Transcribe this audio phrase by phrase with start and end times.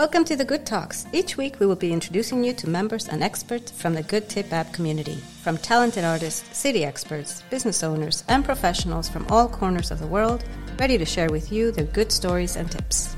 [0.00, 1.04] Welcome to the Good Talks.
[1.12, 4.50] Each week we will be introducing you to members and experts from the Good Tip
[4.50, 9.98] app community, from talented artists, city experts, business owners, and professionals from all corners of
[9.98, 10.42] the world,
[10.78, 13.14] ready to share with you their good stories and tips.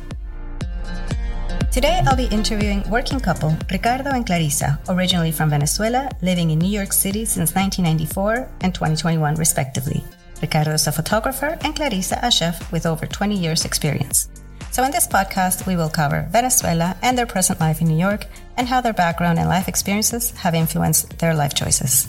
[1.71, 6.75] Today I'll be interviewing working couple Ricardo and Clarisa, originally from Venezuela, living in New
[6.81, 10.03] York City since 1994 and 2021 respectively.
[10.43, 14.29] Ricardo is a photographer and Clarisa a chef with over 20 years experience.
[14.73, 18.25] So in this podcast, we will cover Venezuela and their present life in New York
[18.57, 22.09] and how their background and life experiences have influenced their life choices.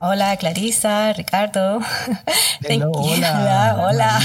[0.00, 1.80] Hola, Clarisa, Ricardo.
[2.62, 3.74] Thank Hello, hola.
[3.76, 4.20] hola.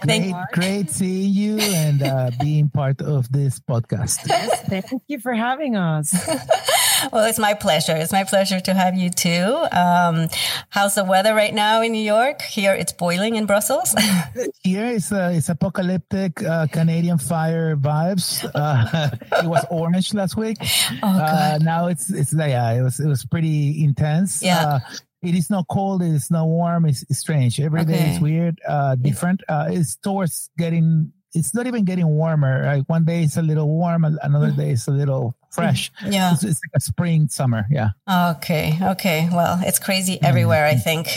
[0.02, 4.28] great, great seeing you and uh, being part of this podcast.
[4.28, 6.12] Yes, thank you for having us.
[7.12, 7.96] well, it's my pleasure.
[7.96, 9.66] It's my pleasure to have you too.
[9.72, 10.28] Um,
[10.70, 12.42] how's the weather right now in New York?
[12.42, 13.94] Here it's boiling in Brussels.
[14.62, 18.48] Here it's, uh, it's apocalyptic uh, Canadian fire vibes.
[18.54, 19.10] Uh,
[19.42, 20.58] it was orange last week.
[21.02, 24.42] Oh, uh, now it's it's yeah, it was it was pretty intense.
[24.42, 24.66] Yeah.
[24.66, 24.78] Uh,
[25.22, 26.02] it is not cold.
[26.02, 26.86] It is not warm.
[26.86, 27.58] It's, it's strange.
[27.58, 28.14] Every day Okay.
[28.14, 29.42] is weird, uh, different.
[29.48, 31.12] Uh, it's towards getting.
[31.34, 32.64] It's not even getting warmer.
[32.64, 35.92] Like one day it's a little warm, another day it's a little fresh.
[36.06, 36.32] Yeah.
[36.34, 37.66] It's, it's like a spring, summer.
[37.70, 37.90] Yeah.
[38.08, 38.78] Okay.
[38.80, 39.28] Okay.
[39.32, 41.08] Well, it's crazy everywhere, I think.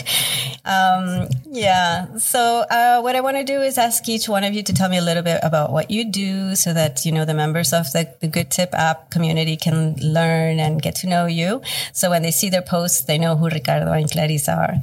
[0.64, 2.16] Um, yeah.
[2.18, 4.88] So, uh, what I want to do is ask each one of you to tell
[4.88, 7.92] me a little bit about what you do so that, you know, the members of
[7.92, 11.62] the, the Good Tip app community can learn and get to know you.
[11.92, 14.74] So when they see their posts, they know who Ricardo and Clarisa are.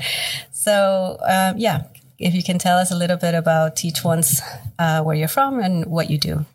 [0.51, 1.83] So, um, yeah,
[2.19, 4.41] if you can tell us a little bit about each one's,
[4.79, 6.45] uh, where you're from and what you do.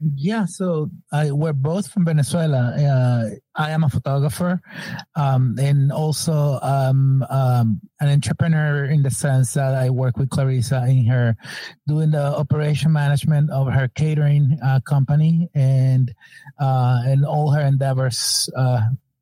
[0.00, 2.74] Yeah, so I, we're both from Venezuela.
[2.76, 4.60] Uh, I am a photographer,
[5.14, 10.88] um, and also um, um, an entrepreneur in the sense that I work with Clarisa
[10.90, 11.36] in her
[11.86, 16.12] doing the operation management of her catering uh, company and
[16.58, 18.50] uh, and all her endeavors.
[18.56, 18.80] Uh,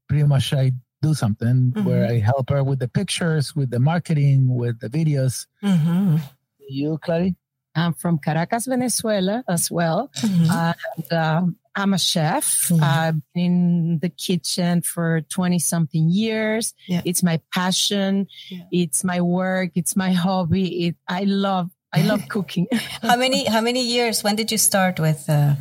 [0.09, 0.73] pretty much, I
[1.03, 5.47] do something where I help her with the pictures, with the marketing, with the videos.
[5.63, 6.17] Mm-hmm.
[6.69, 7.37] You, Clary?
[7.75, 10.11] I'm from Caracas, Venezuela as well.
[10.21, 10.51] Mm-hmm.
[10.51, 12.69] And, um, I'm a chef.
[12.69, 12.83] Mhm.
[12.83, 16.75] I've been in the kitchen for 20 something years.
[16.87, 17.01] Yeah.
[17.07, 18.27] It's my passion.
[18.51, 18.65] Yeah.
[18.71, 19.71] It's my work.
[19.75, 20.89] It's my hobby.
[20.89, 22.67] It, I love, I love cooking.
[23.01, 24.23] how many, how many years?
[24.23, 25.55] When did you start with, uh,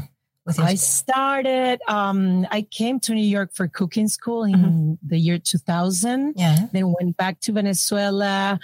[0.45, 4.93] with I started, um, I came to New York for cooking school in Mm-hmm.
[5.07, 6.33] the year 2000.
[6.35, 6.67] Yeah.
[6.73, 8.59] then went back to Venezuela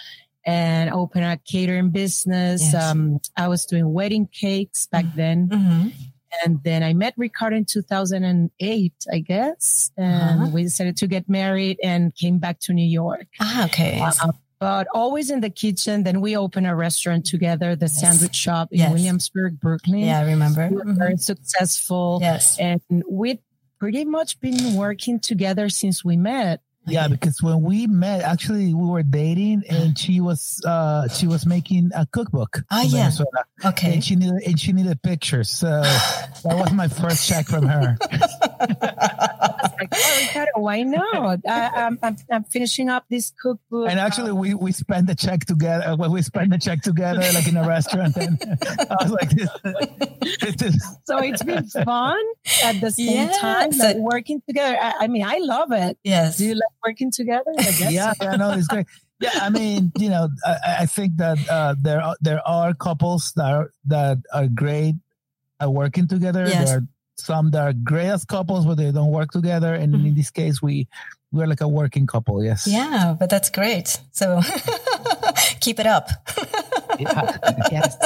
[0.47, 2.61] and open a catering business.
[2.63, 2.73] Yes.
[2.73, 5.49] Um, I was doing wedding cakes back then.
[5.49, 5.89] Mm-hmm.
[6.43, 9.91] And then I met Ricardo in 2008, I guess.
[9.97, 10.49] And Uh-huh.
[10.53, 13.27] we decided to get married and came back to New York.
[13.39, 13.99] Ah, okay.
[14.01, 16.03] Uh, but always in the kitchen.
[16.03, 18.91] Then we opened a restaurant together, the Sandwich Shop in Yes.
[18.93, 19.99] Williamsburg, Brooklyn.
[19.99, 20.67] yeah, I remember.
[20.69, 20.97] We Mhm.
[20.97, 22.19] very successful.
[22.21, 22.57] Yes.
[22.59, 23.39] And we'd
[23.79, 26.61] pretty much been working together since we met.
[26.87, 31.45] Yeah, because when we met, actually we were dating, and she was uh she was
[31.45, 32.63] making a cookbook.
[32.71, 33.09] Ah, yeah.
[33.09, 33.93] Venezuela, Okay.
[33.95, 35.67] And she needed and she needed pictures, so
[36.43, 37.97] that was my first check from her.
[38.59, 41.39] like, oh, Ricardo, why not?
[41.47, 43.89] I, I'm, I'm, I'm finishing up this cookbook.
[43.89, 45.95] And actually, we we spent the check together.
[45.97, 48.15] Well, we spent the check together, like in a restaurant.
[48.17, 48.37] And
[48.89, 49.49] I was like, this,
[50.41, 52.19] this is so it's been fun
[52.63, 54.77] at the same Yeah, time, like working together.
[54.79, 55.97] I, I mean, I love it.
[56.03, 56.37] Yes.
[56.37, 57.51] Do you like working together?
[57.57, 57.91] I guess.
[57.91, 58.87] yeah, yeah, no, it's great.
[59.19, 63.33] Yeah, I mean, you know, I, I think that uh, there are there are couples
[63.35, 64.95] that are that are great
[65.59, 66.45] at working together.
[66.47, 66.69] Yes.
[66.69, 69.73] There are some that are great as couples, but they don't work together.
[69.73, 70.87] And in this case, we
[71.31, 72.43] we're like a working couple.
[72.43, 72.67] Yes.
[72.67, 73.99] Yeah, but that's great.
[74.11, 74.41] So
[75.59, 76.09] keep it up.
[77.71, 77.97] Yes.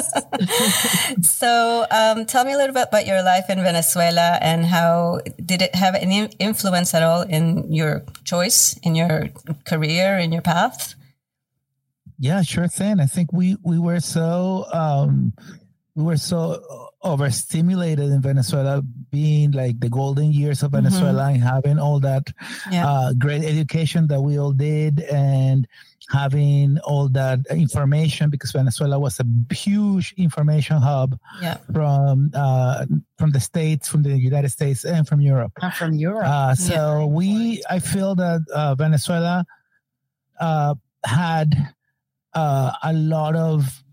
[1.22, 5.62] so um, tell me a little bit about your life in Venezuela and how did
[5.62, 9.30] it have any influence at all in your choice, in your
[9.66, 10.96] career, in your path?
[12.19, 13.00] Yeah, sure thing.
[13.00, 15.33] I think we we were so um
[15.95, 18.81] we were so overstimulated in Venezuela,
[19.12, 22.31] being like the golden years of Venezuela and having all that
[22.71, 22.88] Yeah.
[22.88, 25.68] uh, great education that we all did and
[26.09, 31.57] having all that information because Venezuela was a huge information hub yeah.
[31.74, 32.86] from uh,
[33.18, 35.53] from the states, from the United States, and from Europe.
[35.77, 36.25] From Europe.
[36.25, 39.45] Uh, so we, I feel that uh, Venezuela
[40.39, 40.75] uh,
[41.06, 41.56] had
[42.33, 43.83] uh, a lot of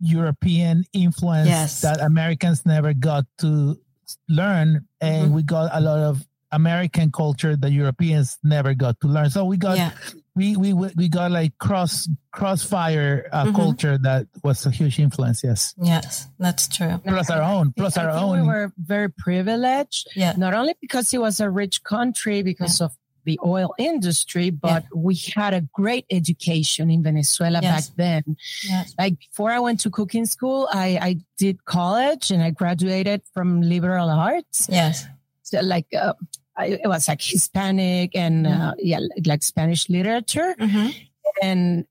[0.00, 1.80] European influence Yes.
[1.82, 3.76] that Americans never got to
[4.28, 5.34] learn, and Mhm.
[5.34, 9.30] we got a lot of American culture that Europeans never got to learn.
[9.30, 9.92] So we got Yeah.
[10.34, 13.54] we we we we got like cross crossfire uh, Mhm.
[13.54, 15.44] culture that was a huge influence.
[15.44, 16.98] Yes, Yes, that's true.
[17.06, 18.40] plus our own, plus I our think own.
[18.42, 20.32] We were very privileged, Yeah.
[20.36, 22.90] not only because it was a rich country because of
[23.30, 27.70] the oil industry, but we had a great education in Venezuela Yes.
[27.72, 28.22] back then.
[28.72, 28.94] Yes.
[28.98, 33.48] Like before I went to cooking school, I, I did college and I graduated from
[33.74, 34.58] liberal arts.
[34.68, 35.06] Yes.
[35.42, 36.14] So like, uh,
[36.56, 40.54] I, it was like Hispanic and, uh, yeah, like Spanish literature.
[40.58, 40.88] Mhm.
[41.42, 41.86] And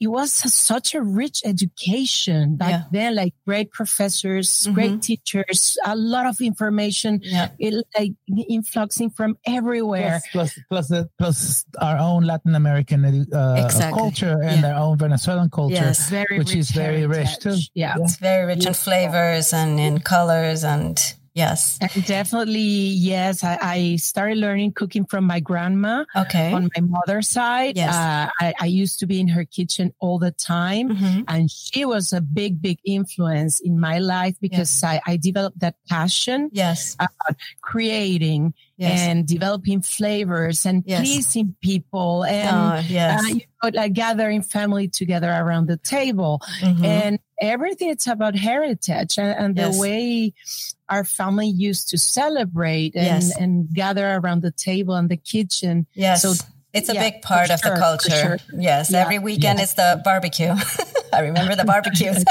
[0.00, 2.82] it was such a rich education back Yeah.
[2.92, 4.74] then, like great professors, Mhm.
[4.74, 7.48] great teachers, a lot of information, Yeah.
[7.58, 8.12] it, like
[8.48, 10.20] influxing from everywhere.
[10.32, 13.98] plus, plus, plus, the, plus our own Latin American uh, Exactly.
[13.98, 14.72] culture and Yeah.
[14.76, 15.74] our own Venezuelan culture.
[15.74, 16.08] Yes.
[16.08, 17.50] Very Which is rich very rich, too.
[17.50, 17.70] heritage.
[17.74, 17.94] Yeah.
[17.98, 20.98] It's very rich in flavors and in colors and
[21.34, 21.78] yes.
[21.80, 26.52] And definitely, yes, I, I started learning cooking from my grandma Okay.
[26.52, 27.76] on my mother's side.
[27.76, 27.94] Yes.
[27.94, 30.90] Uh, I, I used to be in her kitchen all the time.
[30.90, 31.24] Mhm.
[31.28, 35.76] And she was a big, big influence in my life because I, I developed that
[35.88, 36.94] passion Yes.
[36.98, 39.00] About creating Yes.
[39.00, 41.00] and developing flavors and Yes.
[41.00, 43.22] pleasing people and oh, yes.
[43.22, 46.84] uh, you know, like gathering family together around the table Mhm.
[46.84, 50.32] and everything it's about heritage and, and the way
[50.92, 53.36] our family used to celebrate and, Yes.
[53.40, 56.22] and gather around the table and the kitchen yes.
[56.22, 56.34] so-
[56.74, 58.10] it's a yeah, big part of the sure, for culture.
[58.22, 58.38] sure.
[58.58, 58.90] Yes.
[58.90, 59.02] Yeah.
[59.02, 60.54] Every weekend is the barbecue.
[61.12, 62.24] I remember the barbecues.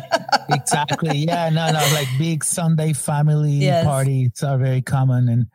[0.50, 1.18] exactly.
[1.26, 3.84] Yeah, no, no, like big Sunday family Yes.
[3.84, 5.46] parties are very common, and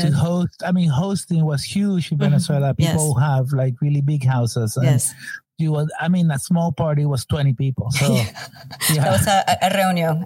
[0.00, 0.62] to host.
[0.64, 2.30] I mean, hosting was huge in mm-hmm.
[2.30, 2.74] Venezuela.
[2.78, 2.92] Yes.
[2.92, 5.12] People have like really big houses, and Yes.
[5.60, 5.90] You was.
[6.00, 7.90] I mean, a small party was twenty people.
[7.92, 10.24] So That yeah, was a, a reunion.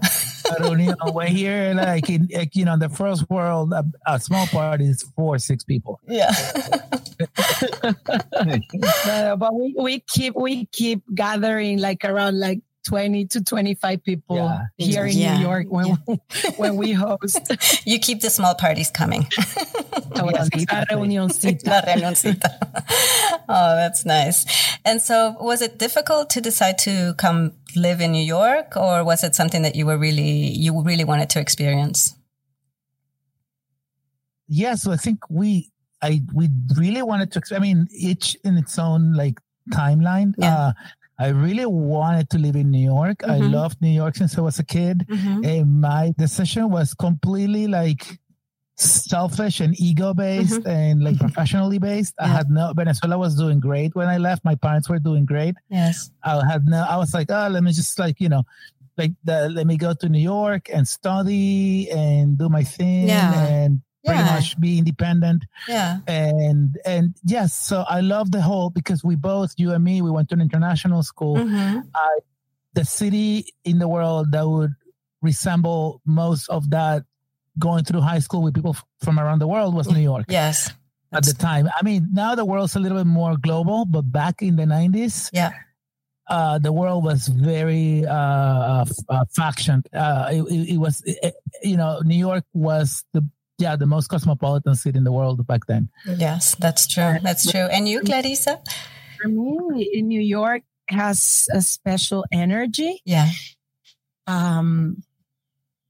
[0.51, 1.13] I don't you know.
[1.13, 5.03] We're here, like in like, you know, the first world, a, a small party is
[5.17, 6.01] four, six people.
[6.09, 6.33] yeah.
[9.39, 14.61] But we, we keep we keep gathering like around like 20 to 25 people Yeah.
[14.77, 15.37] here in Yeah.
[15.39, 15.97] New York when
[16.57, 17.41] when we host
[17.87, 19.27] You keep the small parties coming.
[20.17, 20.67] la exactly.
[20.97, 21.67] reunioncita.
[21.67, 22.51] La reunioncita.
[23.49, 24.45] oh, that's nice.
[24.85, 29.25] And so, was it difficult to decide to come live in New York, or was
[29.25, 32.15] it something that you were really you really wanted to experience?
[34.47, 35.71] yeah, so I think we,
[36.03, 37.41] I, we really wanted to.
[37.57, 39.41] I mean, each in its own like
[39.73, 40.35] timeline.
[40.39, 40.57] Yeah.
[40.57, 40.73] Uh,
[41.19, 43.23] I really wanted to live in New York.
[43.25, 43.53] I Mhm.
[43.53, 45.07] loved New York since I was a kid.
[45.09, 45.45] Mm-hmm.
[45.45, 48.19] And my decision was completely like
[48.77, 52.15] selfish and ego based and like professionally based.
[52.19, 52.35] I Mm-hmm.
[52.37, 54.45] Had no Venezuela was doing great when I left.
[54.45, 55.55] My parents were doing great.
[55.71, 56.11] Yes.
[56.25, 56.83] I had no.
[56.89, 58.43] I was like, oh, let me just like you know,
[58.99, 63.33] like the, let me go to New York and study and do my thing Yeah.
[63.47, 64.35] and pretty Yeah.
[64.35, 65.99] much be independent Yeah.
[66.07, 67.55] and and yes.
[67.55, 70.41] So I love the whole because we both you and me we went to an
[70.41, 71.81] international school hmm
[72.75, 74.75] the city in the world that would
[75.23, 77.05] resemble most of that
[77.57, 80.73] going through high school with people f- from around the world was New York Yes.
[81.13, 81.69] at the time.
[81.79, 85.31] I mean, now the world's a little bit more global, but back in the 90s,
[85.33, 85.53] Yeah.
[86.29, 89.87] uh, the world was very uh, uh, factioned.
[89.95, 93.23] Uh, it, it, it was, it, you know, New York was the
[93.59, 95.89] yeah the most cosmopolitan city in the world back then.
[96.19, 97.19] Yes, that's true.
[97.23, 97.69] That's true.
[97.73, 98.59] And you, Clarisa?
[99.23, 103.01] For me, in New York has a special energy.
[103.05, 103.29] Yeah.
[104.27, 105.03] Um,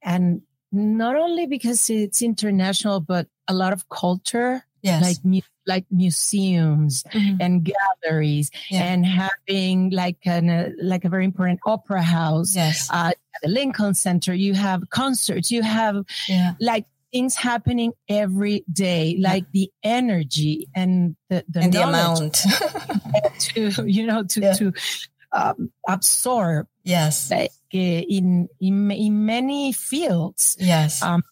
[0.02, 5.02] and not only because it's international, but a lot of culture, Yes.
[5.02, 7.38] like mu- like museums Mhm.
[7.40, 8.84] and galleries, Yeah.
[8.84, 12.54] and having like an uh, like a very important opera house.
[12.54, 12.90] yes.
[12.90, 16.52] Uh, at the Lincoln Center, you have concerts, you have Yeah.
[16.60, 22.42] like things happening every day, like the energy and the the, And the amount.
[23.38, 24.52] to you know to Yeah.
[24.54, 24.72] to
[25.30, 27.30] um, absorb yes.
[27.30, 30.56] like uh, in in in many fields.
[30.58, 31.02] Yes.
[31.02, 31.22] Um,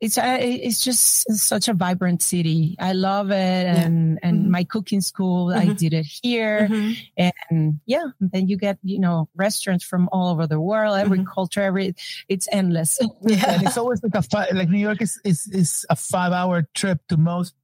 [0.00, 2.76] it's uh, it's just such a vibrant city.
[2.78, 4.48] I love it, and and Mhm.
[4.50, 5.76] my cooking school I Mhm.
[5.78, 6.96] did it here, Mhm.
[7.16, 11.26] and yeah, then you get you know restaurants from all over the world, every Mhm.
[11.34, 11.94] culture, every
[12.28, 12.98] it's endless.
[13.22, 13.54] Yeah.
[13.54, 16.66] and it's always like a fi- like New York is is is a five hour
[16.74, 17.54] trip to most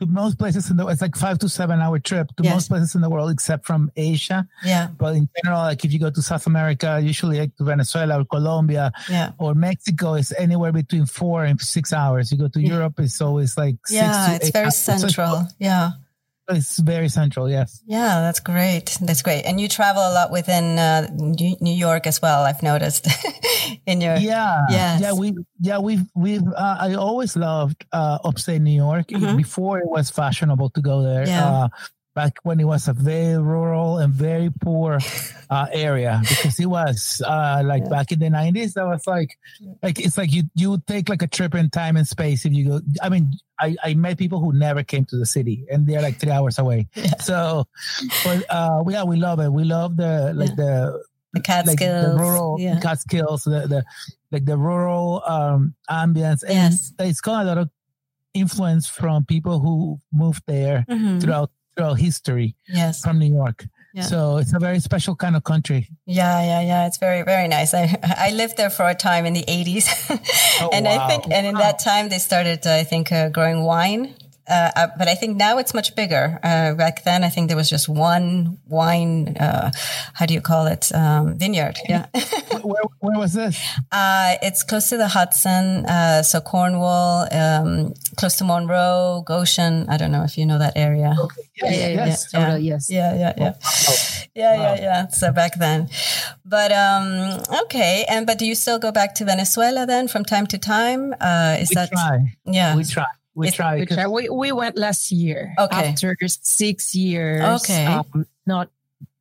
[0.00, 2.54] to most places in the it's like five to seven hour trip to Yes.
[2.54, 4.48] most places in the world except from Asia.
[4.64, 4.88] Yeah.
[4.98, 8.24] But in general, like if you go to South America, usually like to Venezuela or
[8.24, 9.32] Colombia Yeah.
[9.38, 12.32] or Mexico, it's anywhere between four and six hours.
[12.32, 12.68] You go to Yeah.
[12.74, 14.26] Europe, it's always like six Yeah.
[14.28, 14.76] to It's very hours.
[14.76, 15.46] So central.
[15.58, 15.90] Yeah.
[16.50, 17.82] It's very central, yes.
[17.86, 18.96] Yeah, that's great.
[19.00, 19.44] That's great.
[19.44, 22.42] And you travel a lot within uh, New York as well.
[22.44, 23.06] I've noticed
[23.86, 25.00] in your Yeah, Yes.
[25.00, 25.12] yeah.
[25.12, 26.46] We, yeah, we've, we've.
[26.46, 29.36] Uh, I always loved uh, upstate New York Mhm.
[29.36, 31.26] before it was fashionable to go there.
[31.26, 31.68] Yeah.
[32.14, 34.98] Back when it was a very rural and very poor
[35.50, 37.88] uh, area because it was uh, like yeah.
[37.88, 39.38] back in the 90s that was like
[39.82, 42.68] like it's like you you take like a trip in time and space if you
[42.68, 46.02] go i mean i i met people who never came to the city and they're
[46.02, 47.16] like three hours away yeah.
[47.18, 47.66] so
[48.24, 50.54] but uh yeah we love it we love the like yeah.
[50.56, 52.80] the the Catskills, like the rural yeah.
[52.80, 53.84] Catskills, the, the
[54.32, 56.42] like the rural um ambience.
[56.42, 56.92] And yes.
[56.98, 57.70] it's got a lot of
[58.34, 61.18] influence from people who moved there mm-hmm.
[61.18, 63.00] throughout throughout history yes.
[63.00, 63.66] from New York.
[63.94, 64.02] Yeah.
[64.02, 65.88] So it's a very special kind of country.
[66.06, 66.86] Yeah, yeah, yeah.
[66.86, 67.74] It's very, very nice.
[67.74, 69.86] I I lived there for a time in the 80s.
[70.60, 71.06] oh, and wow.
[71.06, 71.60] I think, and in wow.
[71.60, 74.14] that time they started, I think, uh, growing wine.
[74.50, 76.40] Uh, uh, but I think now it's much bigger.
[76.42, 79.36] Uh, back then, I think there was just one wine.
[79.36, 79.70] Uh,
[80.14, 80.90] how do you call it?
[80.92, 81.78] Um, vineyard.
[81.88, 82.06] Yeah.
[82.62, 83.56] where, where, was this?
[83.92, 89.88] Uh, it's close to the Hudson, uh, so Cornwall, um, close to Monroe, Goshen.
[89.88, 91.14] I don't know if you know that area.
[91.20, 91.42] Okay.
[91.62, 92.90] Yes, yeah, yeah, yes, yeah, totally, yes.
[92.90, 93.52] Yeah, yeah, yeah.
[93.64, 93.96] Oh.
[94.34, 94.62] Yeah, wow.
[94.62, 95.08] yeah, yeah.
[95.08, 95.90] So back then,
[96.44, 98.04] but um, okay.
[98.08, 101.12] And but do you still go back to Venezuela then from time to time?
[101.60, 102.34] is we that try?
[102.46, 103.76] Yeah, we try we it's, try.
[103.76, 104.06] We.
[104.06, 105.54] We, we went last year.
[105.58, 105.88] Okay.
[105.88, 107.62] After six years.
[107.62, 107.86] Okay.
[107.86, 108.70] Um, not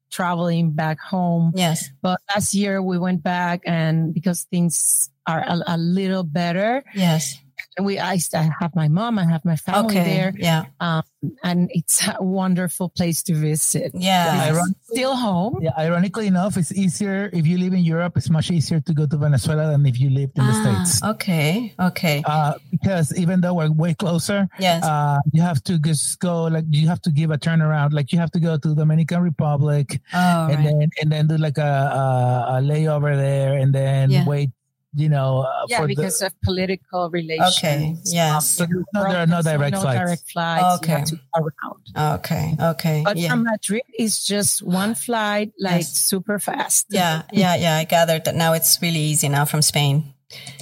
[0.09, 1.51] traveling back home.
[1.55, 1.89] Yes.
[2.01, 6.83] But last year we went back and because things are a, a little better.
[6.95, 7.37] Yes
[7.79, 10.33] we I, I have my mom, I have my family okay, there.
[10.37, 10.65] Yeah.
[10.79, 11.03] Um,
[11.43, 13.91] and it's a wonderful place to visit.
[13.93, 14.61] Yeah.
[14.83, 15.59] Still home.
[15.61, 15.71] Yeah.
[15.77, 19.17] Ironically enough, it's easier if you live in Europe, it's much easier to go to
[19.17, 21.03] Venezuela than if you lived in ah, the States.
[21.03, 21.73] Okay.
[21.79, 22.23] Okay.
[22.25, 24.83] Uh, because even though we're way closer, yes.
[24.83, 27.93] Uh, you have to just go like you have to give a turnaround.
[27.93, 30.75] Like you have to go to Dominican Republic oh, and right.
[30.79, 34.25] then and then do like a, a, a layover there and then yeah.
[34.25, 34.51] wait
[34.93, 37.57] you know, uh, yeah, because the, of political relations.
[37.57, 37.95] Okay.
[38.05, 38.59] Yes.
[38.59, 39.99] Um, no, there are no direct no flights.
[39.99, 40.77] direct flights.
[40.77, 41.03] Okay.
[41.97, 42.55] Okay.
[42.59, 43.01] Okay.
[43.05, 43.29] But yeah.
[43.29, 45.93] from Madrid, it's just one flight, like yes.
[45.93, 46.87] super fast.
[46.89, 47.23] Yeah.
[47.31, 47.55] Yeah.
[47.55, 47.77] Yeah.
[47.77, 50.13] I gathered that now it's really easy now from Spain.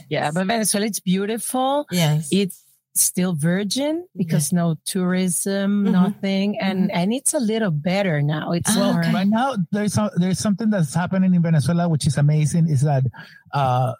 [0.10, 1.86] Yeah, but Venezuela, it's beautiful.
[1.92, 2.30] Yes.
[2.32, 2.64] It's
[2.96, 5.92] still virgin because no tourism, mm-hmm.
[5.92, 6.98] nothing, and mm-hmm.
[6.98, 8.52] and it's a little better now.
[8.52, 9.56] It's well more, right now.
[9.72, 12.70] There's there's something that's happening in Venezuela which is amazing.
[12.70, 13.04] Is that
[13.54, 13.94] uh,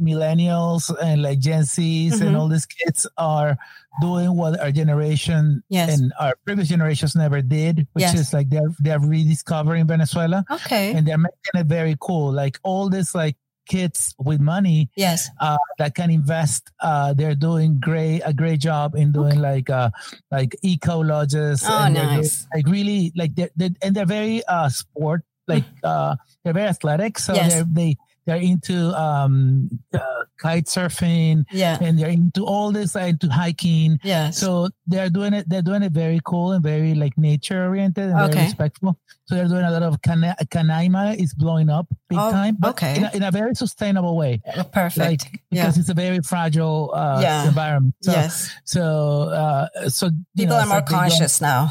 [0.00, 2.26] millennials and like Gen Zs mm-hmm.
[2.26, 3.56] and all these kids are
[4.00, 5.98] doing what our generation yes.
[5.98, 8.18] and our previous generations never did, which yes.
[8.18, 10.44] is like they're they're rediscovering Venezuela.
[10.50, 10.92] Okay.
[10.92, 12.32] And they're making it very cool.
[12.32, 13.36] Like all this like
[13.66, 18.94] kids with money yes uh, that can invest uh, they're doing great a great job
[18.94, 19.40] in doing okay.
[19.40, 19.90] like uh
[20.30, 25.22] like eco lodges oh nice like really like they're, they're, and they're very uh sport
[25.48, 27.54] like uh they're very athletic so yes.
[27.54, 33.00] they're they they're into um, uh, kite surfing, yeah, and they're into all this, uh,
[33.00, 33.98] into hiking.
[34.02, 34.30] Yeah.
[34.30, 35.48] So they're doing it.
[35.48, 38.32] They're doing it very cool and very like nature oriented and okay.
[38.32, 38.98] very respectful.
[39.26, 42.70] So they're doing a lot of Cana- Canaima is blowing up big oh, time, but
[42.70, 42.96] okay.
[42.96, 44.42] in, a, in, a, very sustainable way.
[44.56, 44.98] Oh, perfect.
[44.98, 45.80] Like, because yeah.
[45.80, 47.48] it's a very fragile uh, yeah.
[47.48, 47.94] environment.
[48.02, 48.50] So, yes.
[48.64, 48.82] So,
[49.30, 51.70] uh, so people know, are more conscious now.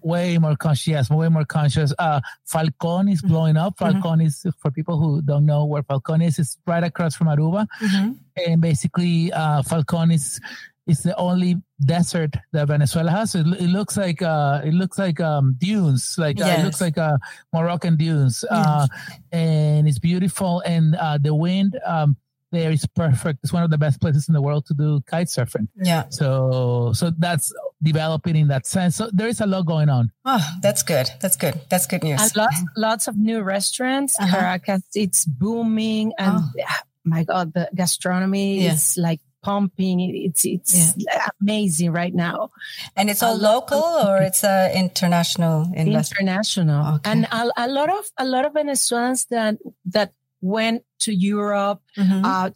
[0.00, 0.86] Way more conscious.
[0.86, 1.92] Yes, way more conscious.
[1.98, 3.32] Uh, Falcon is mm-hmm.
[3.32, 3.76] blowing up.
[3.76, 4.00] Mm-hmm.
[4.00, 4.26] Falcon mm-hmm.
[4.26, 6.38] is for people who don't know where Falcon is.
[6.38, 8.01] It's right across from Aruba, mm-hmm.
[8.36, 10.40] And basically, uh, Falcon is
[10.86, 13.34] it's the only desert that Venezuela has.
[13.34, 16.58] It, it looks like uh, it looks like um, dunes, like yes.
[16.58, 17.18] uh, it looks like uh,
[17.52, 18.86] Moroccan dunes, uh,
[19.30, 20.60] and it's beautiful.
[20.66, 22.16] And uh, the wind um,
[22.50, 23.40] there is perfect.
[23.42, 25.68] It's one of the best places in the world to do kite surfing.
[25.76, 26.04] Yeah.
[26.10, 28.96] So so that's developing in that sense.
[28.96, 30.12] So there is a lot going on.
[30.24, 31.10] Oh, that's good.
[31.20, 31.60] That's good.
[31.70, 32.20] That's good news.
[32.20, 34.18] And lots lots of new restaurants.
[34.20, 34.36] Uh-huh.
[34.36, 36.62] Caracas, it's booming, and oh.
[37.04, 38.72] My God, the gastronomy yeah.
[38.72, 40.00] is like pumping.
[40.00, 41.28] It's it's yeah.
[41.40, 42.50] amazing right now.
[42.96, 46.22] And it's all local or it's uh, international investment?
[46.22, 46.94] International.
[46.96, 47.10] Okay.
[47.10, 52.24] And a, a, lot of a lot of Venezuelans that that went to Europe mm-hmm.
[52.24, 52.50] uh,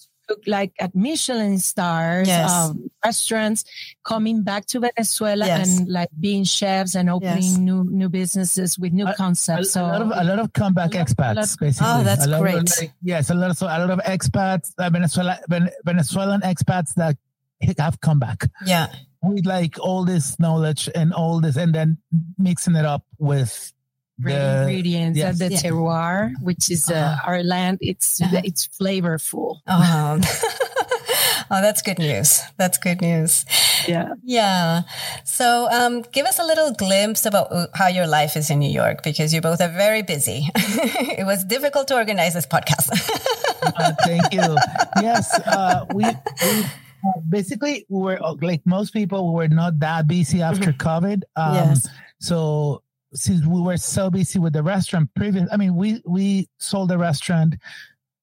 [0.47, 2.50] like at Michelin stars, yes.
[2.50, 3.64] um, restaurants,
[4.04, 5.78] coming back to Venezuela yes.
[5.78, 7.56] and like being chefs and opening yes.
[7.56, 9.68] new new businesses with new concepts.
[9.68, 11.88] A, so a lot of a lot of comeback lot, expats, lot, basically.
[11.88, 12.56] Oh, that's great.
[12.56, 15.38] Of, like, yes, a lot of so a lot of expats, uh, Venezuela,
[15.85, 17.16] Venezuelan expats that
[17.78, 18.49] have come back.
[18.64, 18.88] Yeah,
[19.23, 21.99] with like all this knowledge and all this, and then
[22.38, 23.73] mixing it up with
[24.18, 25.38] the, ingredients yes.
[25.38, 25.58] the yeah.
[25.58, 27.30] terroir, which is uh, uh-huh.
[27.30, 27.78] our land.
[27.80, 28.42] It's uh-huh.
[28.44, 29.61] it's flavorful.
[29.66, 30.20] Oh.
[31.50, 32.40] oh, that's good news.
[32.56, 33.44] That's good news.
[33.87, 34.14] Yeah.
[34.25, 34.82] Yeah.
[35.25, 38.70] So, um, give us a little glimpse about uh, how your life is in New
[38.70, 40.49] York because you both are very busy.
[40.54, 42.88] it was difficult to organize this podcast.
[43.62, 44.56] uh, thank you.
[45.00, 45.32] Yes.
[45.46, 46.64] Uh, we, we
[47.28, 50.88] basically we were like most people we were not that busy after mm-hmm.
[50.88, 51.23] COVID.
[51.37, 52.82] Um, yes so
[53.16, 56.99] since we were so busy with the restaurant previous, I mean, we we sold the
[56.99, 57.56] restaurant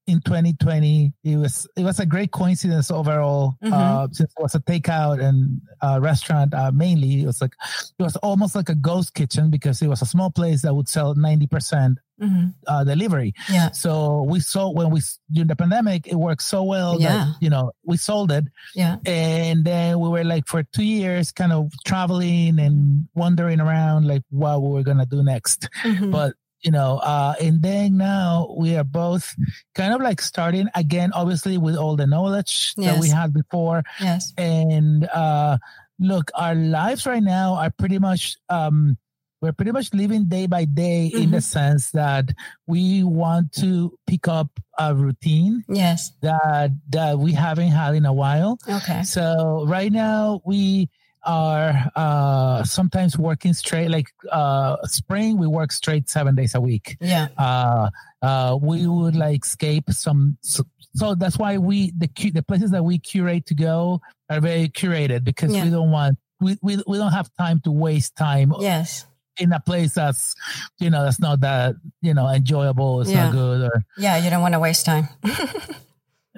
[0.08, 3.56] in 2020 it was it was a great coincidence overall.
[3.64, 3.74] Mm-hmm.
[3.74, 7.54] uh, since it was a takeout and uh, restaurant uh, mainly it was like
[7.98, 10.90] it was almost like a ghost kitchen because it was a small place that would
[10.90, 13.34] sell 90% mm hmm uh, delivery.
[13.50, 13.72] Yeah.
[13.72, 17.10] So we saw when we during the pandemic it worked so well yeah.
[17.10, 18.46] that you know we sold it.
[18.76, 18.98] Yeah.
[19.06, 24.24] And then we were like for two years kind of traveling and wandering around like
[24.30, 25.68] what we were gonna do next.
[25.84, 26.12] Mm-hmm.
[26.12, 29.36] but you know, uh, and then now we are both
[29.76, 32.94] kind of like starting again, obviously with all the knowledge yes.
[32.94, 33.84] that we had before.
[34.00, 34.34] Yes.
[34.38, 35.58] And uh,
[36.00, 38.98] look, our lives right now are pretty much, um,
[39.42, 41.24] we're pretty much living day by day mm-hmm.
[41.24, 41.42] in the mm-hmm.
[41.42, 42.32] sense that
[42.66, 44.48] we want to pick up
[44.80, 45.66] a routine.
[45.68, 46.14] Yes.
[46.22, 48.58] That, that we haven't had in a while.
[48.70, 49.04] Okay.
[49.04, 50.90] So right now we,
[51.26, 53.90] are uh, sometimes working straight.
[53.90, 56.98] Like uh, spring, we work straight seven days a week.
[57.00, 57.28] Yeah.
[57.38, 57.90] Uh,
[58.22, 60.38] uh, we would like escape some.
[60.42, 60.64] So,
[60.96, 65.24] so, that's why we the the places that we curate to go are very curated
[65.24, 65.64] because yeah.
[65.64, 68.54] we don't want we, we we don't have time to waste time.
[68.60, 69.06] Yes.
[69.40, 70.36] In a place that's,
[70.78, 73.02] you know, that's not that, you know, enjoyable.
[73.02, 73.26] It's yeah.
[73.26, 73.62] not good.
[73.64, 75.08] Or yeah, you don't want to waste time.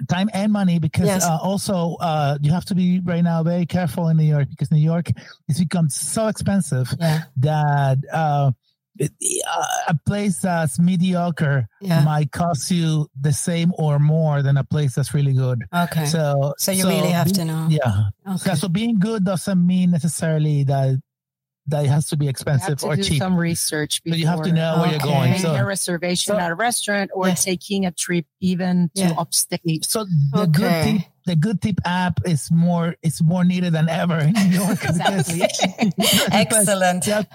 [0.08, 1.24] time and money because yes.
[1.24, 4.70] uh, also uh, you have to be right now very careful in New York because
[4.70, 5.10] New York
[5.48, 7.22] has become so expensive yeah.
[7.38, 8.50] that uh,
[8.98, 9.12] it,
[9.48, 12.02] uh, a place that's mediocre yeah.
[12.04, 15.64] might cost you the same or more than a place that's really good.
[15.74, 16.06] Okay.
[16.06, 17.68] So so you so really have to know.
[17.70, 18.10] Yeah.
[18.28, 18.54] Okay.
[18.54, 21.00] So being good doesn't mean necessarily that
[21.68, 23.18] that it has to be expensive to or cheap.
[23.18, 24.02] Some research.
[24.02, 24.14] Before.
[24.14, 25.30] So you have to know where you're going.
[25.30, 27.44] Making so, a reservation so, at a restaurant or yes.
[27.44, 29.84] taking a trip even to upstate.
[29.84, 30.50] So the okay.
[30.50, 34.58] good tip the Good Tip app is more is more needed than ever in New
[34.62, 34.78] York.
[34.84, 35.42] exactly.
[36.32, 37.06] Excellent.
[37.06, 37.28] You have,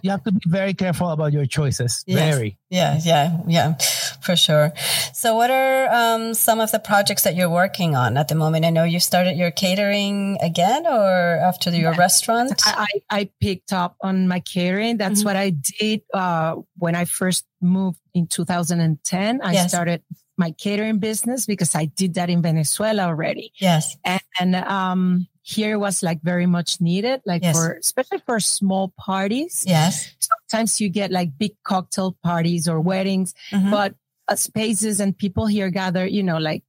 [0.00, 2.04] you have, to be very careful about your choices.
[2.06, 2.34] Yes.
[2.34, 2.56] Very.
[2.70, 3.74] Yeah, yeah, yeah,
[4.22, 4.72] for sure.
[5.12, 8.64] So, what are um, some of the projects that you're working on at the moment?
[8.64, 11.98] I know you started your catering again, or after your yeah.
[11.98, 12.62] restaurant.
[12.64, 14.96] I, I picked up on my catering.
[14.96, 15.28] That's mm-hmm.
[15.28, 19.40] what I did uh, when I first moved in 2010.
[19.42, 19.68] I yes.
[19.68, 20.02] started
[20.36, 23.52] my catering business because I did that in Venezuela already.
[23.56, 23.96] Yes.
[24.04, 27.56] And, and um, here was like very much needed, like yes.
[27.56, 29.64] for, especially for small parties.
[29.66, 30.14] Yes.
[30.18, 33.70] Sometimes you get like big cocktail parties or weddings, mm-hmm.
[33.70, 33.94] but
[34.28, 36.64] uh, spaces and people here gather, you know, like,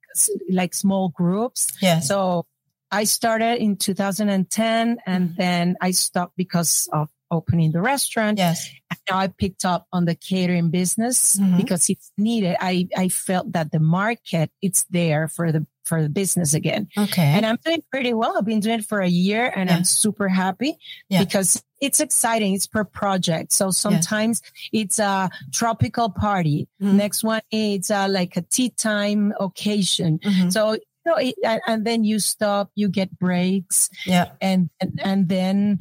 [0.52, 1.72] like small groups.
[1.82, 2.00] Yeah.
[2.00, 2.46] So
[2.92, 5.36] I started in 2010 and mm-hmm.
[5.36, 8.38] then I stopped because of opening the restaurant.
[8.38, 8.70] Yes.
[8.90, 11.58] And now I picked up on the catering business mm-hmm.
[11.58, 12.56] because it's needed.
[12.60, 16.88] I, I felt that the market, it's there for the, for the business again.
[16.98, 17.22] Okay.
[17.22, 18.38] And I'm doing pretty well.
[18.38, 19.76] I've been doing it for a year and yeah.
[19.76, 20.78] I'm super happy
[21.10, 21.24] yeah.
[21.24, 22.54] because it's exciting.
[22.54, 23.52] It's per project.
[23.52, 24.42] So sometimes
[24.72, 24.82] yeah.
[24.82, 26.70] it's a tropical party.
[26.82, 26.98] Mm-hmm.
[26.98, 30.20] Next one, it's uh, like a tea time occasion.
[30.20, 30.50] Mm-hmm.
[30.52, 31.36] So you know, it,
[31.68, 33.90] and then you stop, you get breaks.
[34.06, 34.32] Yeah.
[34.40, 35.80] And, and, and then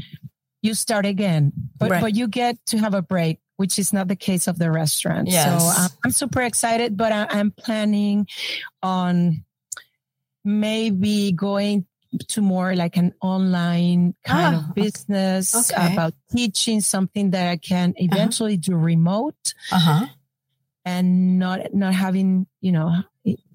[0.62, 2.00] you start again, but right.
[2.00, 5.28] but you get to have a break, which is not the case of the restaurant.
[5.28, 5.62] Yes.
[5.62, 8.26] So um, I'm super excited, but I, I'm planning
[8.82, 9.44] on
[10.44, 11.86] maybe going
[12.28, 15.92] to more like an online kind ah, of business okay.
[15.92, 18.08] about teaching something that I can uh-huh.
[18.12, 18.72] eventually uh-huh.
[18.72, 19.54] do remote.
[19.70, 20.06] Uh-huh
[20.84, 23.02] and not not having you know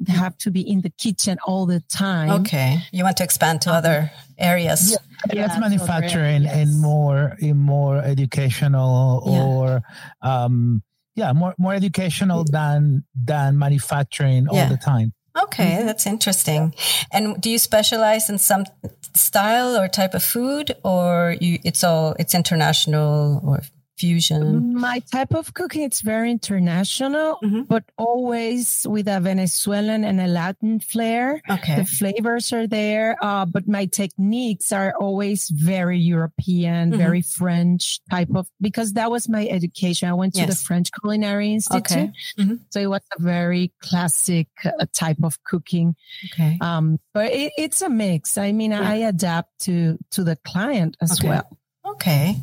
[0.08, 3.71] have to be in the kitchen all the time okay you want to expand to
[3.71, 6.56] other areas yeah, yeah that's manufacturing yes.
[6.56, 9.43] in more in more educational yeah.
[9.43, 9.82] or
[10.21, 10.82] um
[11.15, 15.86] yeah more more educational than than manufacturing all the time Okay, mm-hmm.
[15.86, 16.73] that's interesting.
[17.12, 18.65] And do you specialize in some
[19.13, 23.62] style or type of food, or you, it's all it's international or
[23.97, 24.75] fusion?
[24.75, 27.63] My type of cooking, it's very international, mm-hmm.
[27.63, 31.41] but always with a Venezuelan and a Latin flair.
[31.49, 31.77] Okay.
[31.77, 36.99] The flavors are there, uh, but my techniques are always very European, mm-hmm.
[36.99, 40.10] very French type of, because that was my education.
[40.10, 40.49] I went to yes.
[40.49, 41.91] the French Culinary Institute.
[41.91, 42.12] Okay.
[42.38, 42.55] Mm-hmm.
[42.69, 45.95] So it was a very classic uh, type of cooking.
[46.33, 46.57] Okay.
[46.62, 48.38] Um, but it, it's a mix.
[48.38, 48.88] I mean, yeah.
[48.88, 51.29] I adapt to, to the client as okay.
[51.29, 51.57] well.
[51.88, 52.36] Okay,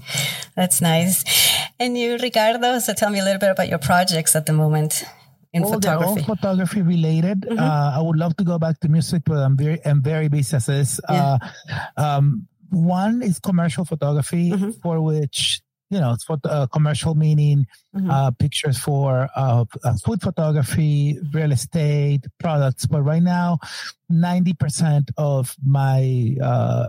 [0.57, 1.25] that's nice.
[1.79, 5.05] And you, Ricardo, so tell me a little bit about your projects at the moment
[5.53, 6.21] in all photography.
[6.21, 7.43] All photography related.
[7.43, 7.59] Mm-hmm.
[7.59, 10.57] Uh, I would love to go back to music, but I'm very, I'm very busy
[10.57, 11.01] as this.
[11.09, 11.39] Yeah.
[11.97, 14.71] Uh, um, one is commercial photography, mm-hmm.
[14.83, 18.11] for which you know, it's for uh, commercial meaning, mm-hmm.
[18.11, 22.87] uh, pictures for uh, uh, food photography, real estate, products.
[22.87, 23.59] But right now,
[24.11, 26.87] 90% of my uh,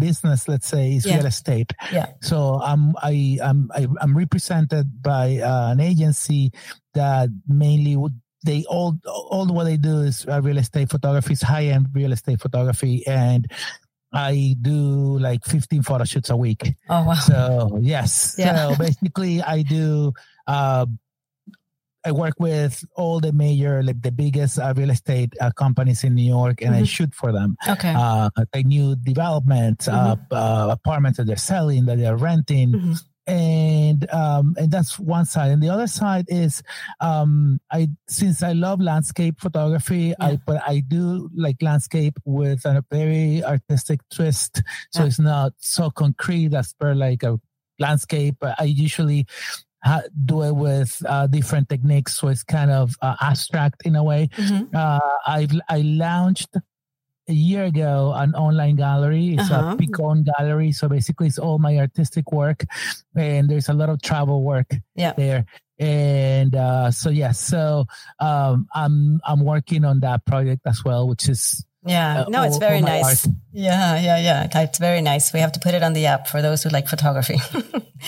[0.00, 1.16] business, let's say, is Yeah.
[1.18, 1.70] real estate.
[1.92, 2.06] Yeah.
[2.20, 6.50] So I'm I I'm I, I'm represented by uh, an agency
[6.94, 11.42] that mainly would they all all what they do is uh, real estate photography, is
[11.42, 13.46] high end real estate photography, and
[14.12, 16.74] I do like 15 photo shoots a week.
[16.88, 17.14] Oh wow.
[17.14, 18.72] So yes, Yeah.
[18.72, 20.12] so basically I do.
[20.48, 20.86] Uh,
[22.04, 26.14] I work with all the major, like the biggest uh, real estate uh, companies in
[26.14, 26.88] New York, and I Mhm.
[26.88, 27.92] shoot for them Okay.
[27.94, 33.04] uh, like new developments, uh, uh, apartments that they're selling, that they're renting, Mhm.
[33.26, 35.50] and um, and that's one side.
[35.52, 36.62] And the other side is,
[37.00, 40.26] um, I since I love landscape photography, Yeah.
[40.26, 44.62] I but I do like landscape with a very artistic twist.
[44.90, 45.06] So Yeah.
[45.08, 47.38] it's not so concrete as per like a
[47.78, 48.36] landscape.
[48.42, 49.26] I usually
[49.82, 54.04] ha- do it with uh, different techniques, so it's kind of uh, abstract in a
[54.04, 54.74] way Mhm.
[54.74, 56.56] uh, I've I launched
[57.28, 59.34] a year ago an online gallery.
[59.34, 59.72] It's Uh-huh.
[59.72, 60.72] a Picon gallery.
[60.72, 62.64] So basically, it's all my artistic work,
[63.14, 65.12] and there's a lot of travel work Yeah.
[65.16, 65.44] there.
[65.78, 67.86] And uh, so yes, so
[68.18, 72.22] um, I'm I'm working on that project as well, which is Yeah.
[72.22, 73.26] uh, No, it's all- very all nice.
[73.26, 73.34] art.
[73.52, 74.60] Yeah, yeah, yeah.
[74.62, 75.32] It's very nice.
[75.32, 77.38] We have to put it on the app for those who like photography.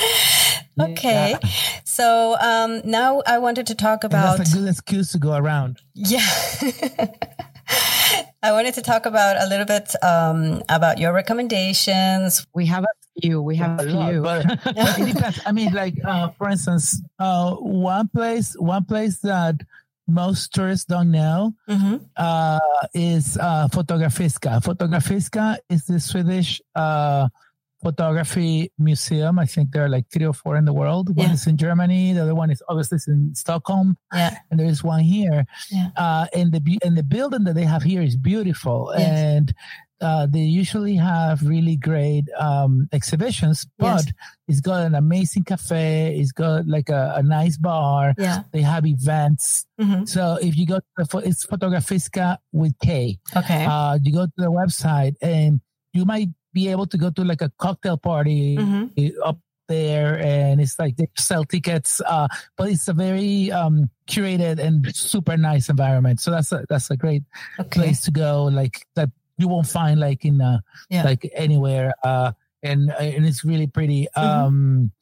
[0.80, 1.36] okay.
[1.84, 4.38] So um, now I wanted to talk And about.
[4.38, 5.80] that's a good excuse to go around.
[5.94, 6.26] Yeah.
[8.44, 12.44] I wanted to talk about a little bit um, about your recommendations.
[12.54, 13.40] We have a few.
[13.40, 14.22] We have a A lot, few.
[14.22, 15.40] but, but it depends.
[15.46, 19.56] I mean, like uh, for instance, uh, one place, one place that
[20.08, 22.58] most tourists don't know hmm uh,
[22.94, 24.60] is uh, Fotografiska.
[24.62, 27.28] Fotografiska is the Swedish uh,
[27.82, 29.38] photography museum.
[29.38, 31.14] I think there are like three or four in the world.
[31.16, 31.34] One Yeah.
[31.34, 32.12] is in Germany.
[32.12, 34.36] The other one is obviously in Stockholm, Yeah.
[34.50, 35.44] and there is one here.
[35.70, 35.88] Yeah.
[35.96, 39.08] Uh, and the and the building that they have here is beautiful, Yes.
[39.08, 39.54] and
[40.02, 43.66] uh, they usually have really great um, exhibitions.
[43.78, 44.12] But Yes.
[44.48, 46.18] it's got an amazing cafe.
[46.18, 48.14] It's got like a, a nice bar.
[48.18, 48.42] Yeah.
[48.52, 49.64] They have events.
[49.78, 53.18] hmm So if you go to the, it's Fotografiska with K.
[53.36, 53.64] Okay.
[53.64, 55.60] Uh, you go to the website and
[55.92, 58.86] you might be able to go to like a cocktail party hmm
[59.24, 59.38] up
[59.68, 62.26] there and it's like they sell tickets uh
[62.58, 66.96] but it's a very um curated and super nice environment so that's a that's a
[66.96, 67.22] great
[67.58, 67.68] Okay.
[67.80, 71.02] place to go like that you won't find like in uh Yeah.
[71.04, 74.22] like anywhere uh and and it's really pretty Mhm.
[74.22, 74.92] um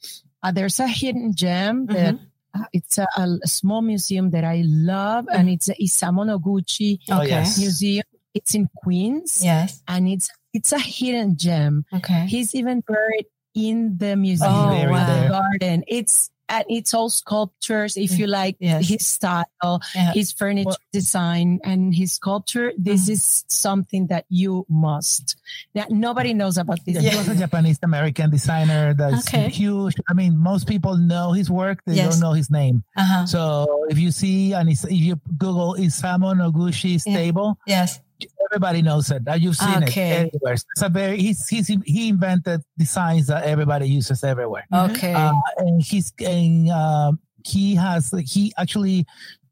[0.42, 2.20] Uh, there's a hidden gem that Mhm.
[2.56, 7.20] uh, it's a, a small museum that I love, and it's a Isamu Noguchi Oh,
[7.20, 7.58] yes.
[7.58, 8.04] museum.
[8.32, 9.82] It's in Queens, Yes.
[9.86, 11.84] and it's it's a hidden gem.
[11.92, 12.24] Okay.
[12.26, 15.06] He's even buried in the museum Oh, buried wow.
[15.06, 15.28] there.
[15.28, 15.84] garden.
[15.86, 17.96] It's and it's all sculptures.
[17.96, 18.88] If you like Yes.
[18.88, 20.12] his style, Yeah.
[20.12, 23.12] his furniture design, and his sculpture, this Mhm.
[23.14, 25.36] is something that you must.
[25.74, 26.98] That nobody knows about this.
[26.98, 29.48] He was a Japanese American designer that's Okay.
[29.48, 29.94] huge.
[30.10, 32.10] I mean, most people know his work, they Yes.
[32.10, 32.82] don't know his name.
[32.96, 33.26] Uh-huh.
[33.26, 36.98] So if you see and if you Google Isamu Noguchi Yeah.
[36.98, 38.00] stable, Yes.
[38.50, 39.22] Everybody knows it.
[39.28, 40.10] Uh, You've seen Okay.
[40.10, 40.54] it everywhere.
[40.54, 44.66] It's a very he's, he's he invented designs that everybody uses everywhere.
[44.72, 45.12] Okay.
[45.14, 49.06] Uh, and he's and um, he has he actually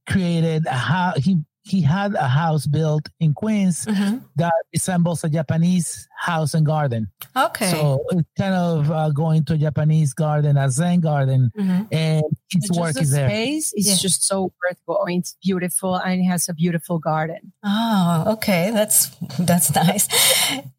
[0.09, 1.19] created a house.
[1.19, 4.23] He he had a house built in Queens Mhm.
[4.37, 7.09] that resembles a Japanese house and garden.
[7.37, 7.71] Okay.
[7.71, 11.89] So it's kind of uh, going to a Japanese garden, a Zen garden, Mhm.
[11.93, 13.29] and his Just work the is there.
[13.29, 13.97] space is Yeah.
[13.97, 15.21] just so worth going.
[15.21, 17.53] It's beautiful and it has a beautiful garden.
[17.63, 18.71] Oh, okay.
[18.73, 20.09] That's that's nice.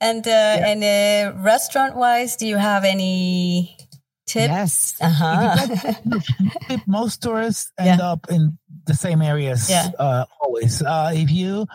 [0.01, 3.77] And uh, and uh, restaurant wise, do you have any
[4.29, 4.49] tips?
[4.49, 4.95] Yes.
[5.01, 5.67] Uh huh.
[6.69, 9.89] If most tourists end up in the same areas Yeah.
[9.99, 10.81] uh, always.
[10.81, 11.65] Uh, if you,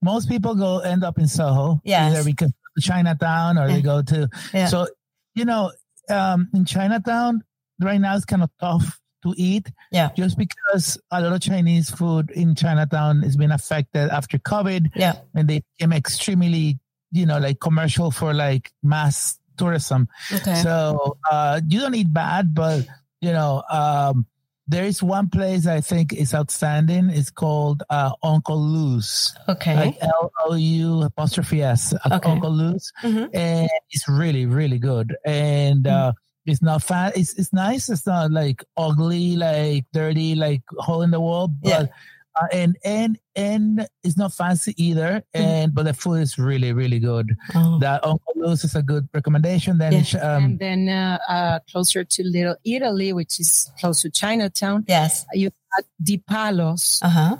[0.00, 2.12] most people go end up in Soho, Yes.
[2.12, 3.74] either because Chinatown or Yeah.
[3.76, 4.28] they go to.
[4.54, 4.66] Yeah.
[4.68, 4.86] So
[5.34, 5.72] you know,
[6.10, 7.42] um, in Chinatown
[7.80, 9.70] right now it's kind of tough to eat.
[9.90, 10.10] Yeah.
[10.16, 15.14] Just because a lot of Chinese food in Chinatown has been affected after COVID, yeah.
[15.34, 16.78] and they became extremely,
[17.12, 20.08] you know, like commercial for like mass tourism.
[20.32, 20.58] Okay.
[20.66, 22.82] So uh, you don't eat bad, but
[23.22, 24.26] you know, um,
[24.66, 27.10] there is one place I think is outstanding.
[27.10, 29.76] It's called uh, Uncle Lou's, okay.
[29.76, 32.30] like L O U apostrophe S, uh, Okay.
[32.30, 33.28] Uncle Lou's, Mhm.
[33.34, 35.14] and it's really really good.
[35.26, 36.12] And uh,
[36.46, 37.16] it's not fat.
[37.16, 37.90] It's it's nice.
[37.90, 41.48] It's not like ugly, like dirty, like hole in the wall.
[41.48, 41.86] But Yeah.
[42.34, 45.22] Uh, and and and it's not fancy either.
[45.34, 47.36] And but the food is really really good.
[47.54, 47.78] Oh.
[47.78, 49.78] That Uncle Lou's is a good recommendation.
[49.78, 50.20] Then Yeah.
[50.20, 55.26] um, and then uh, uh, closer to Little Italy, which is close to Chinatown, Yes.
[55.34, 57.36] you got Di Palo's Uh huh.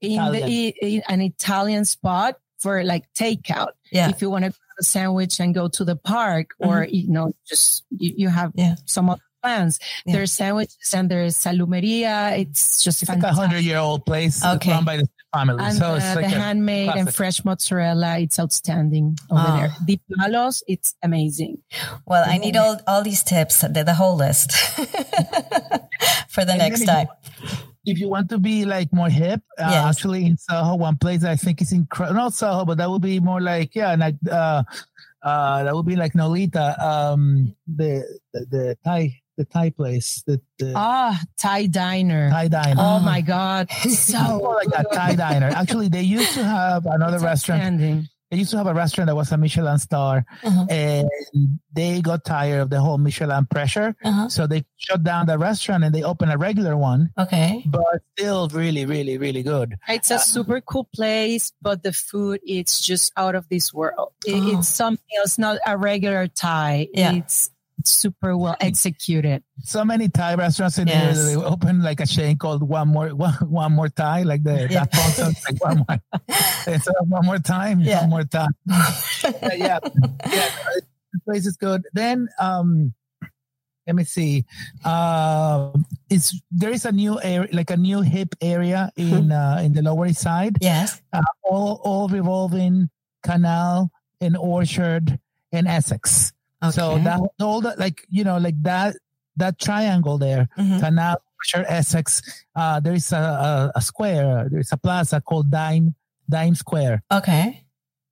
[0.00, 0.72] in, the, Italian.
[0.82, 3.72] in an Italian spot for like takeout.
[3.90, 4.10] Yeah.
[4.10, 6.94] If you want to grab a sandwich and go to the park or, mm-hmm.
[6.94, 8.74] you know, just you, you have yeah.
[8.86, 9.78] some other plans.
[10.06, 10.14] Yeah.
[10.14, 12.38] There's sandwiches and there's salumeria.
[12.38, 13.36] It's just it's fantastic.
[13.36, 14.72] like a hundred year old place okay.
[14.72, 15.62] run by the family.
[15.62, 17.06] And so it's like the handmade classic.
[17.06, 18.18] and fresh mozzarella.
[18.18, 19.56] It's outstanding over oh.
[19.56, 19.72] there.
[19.86, 21.58] Di Palo's, it's amazing.
[22.06, 24.52] Well, I need all, all these tips, the, the whole list
[26.28, 27.08] for the and next time.
[27.86, 29.96] If you want to be like more hip, uh, yes.
[29.96, 32.16] actually in Soho, one place I think is incredible.
[32.16, 34.62] Not Soho, but that would be more like yeah, like uh,
[35.22, 38.02] uh, that would be like Nolita, um, the
[38.32, 40.22] the, the Thai the Thai place.
[40.26, 42.30] The, the ah Thai diner.
[42.30, 42.76] Thai diner.
[42.78, 45.48] Oh, my god, so like a Thai diner.
[45.48, 48.06] Actually, they used to have another it's restaurant.
[48.30, 50.66] They used to have a restaurant that was a Michelin star, uh-huh.
[50.68, 51.08] and
[51.72, 54.28] they got tired of the whole Michelin pressure, uh-huh.
[54.28, 57.10] so they shut down the restaurant and they opened a regular one.
[57.16, 59.76] Okay, but still really, really, really good.
[59.88, 64.12] It's a uh, super cool place, but the food it's just out of this world.
[64.26, 64.58] It, oh.
[64.58, 66.88] It's something else, not a regular Thai.
[66.92, 67.12] Yeah.
[67.12, 67.50] It's
[67.84, 69.42] super well executed.
[69.62, 71.16] So many Thai restaurants in yes.
[71.16, 71.26] here.
[71.26, 74.84] They open like a chain called One More One, one More Thai, like the yeah.
[74.84, 75.98] that like one more.
[76.66, 78.00] It's one more time, yeah.
[78.02, 78.54] one more time.
[78.66, 79.78] yeah,
[80.24, 80.50] yeah,
[81.12, 81.82] the place is good.
[81.92, 82.94] Then, um,
[83.86, 84.44] let me see.
[84.82, 85.72] Uh,
[86.08, 89.82] it's there is a new area, like a new hip area in uh, in the
[89.82, 90.56] Lower East Side.
[90.60, 92.88] Yes, uh, all all revolving
[93.22, 95.18] canal and orchard
[95.52, 96.32] in Essex.
[96.62, 96.72] Okay.
[96.72, 98.96] So that all that like you know like that
[99.36, 100.78] that triangle there, mm-hmm.
[100.80, 101.22] Canal,
[101.54, 102.22] Essex.
[102.54, 104.48] Uh, there is a, a, a square.
[104.50, 105.94] There is a plaza called Dime
[106.28, 107.02] Dime Square.
[107.12, 107.64] Okay